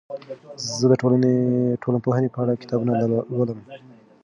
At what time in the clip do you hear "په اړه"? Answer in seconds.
2.33-2.59